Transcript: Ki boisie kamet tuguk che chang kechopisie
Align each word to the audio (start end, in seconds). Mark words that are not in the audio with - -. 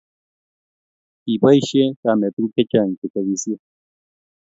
Ki 1.21 1.33
boisie 1.41 1.83
kamet 2.01 2.31
tuguk 2.33 2.53
che 2.55 2.63
chang 2.71 2.91
kechopisie 2.99 3.55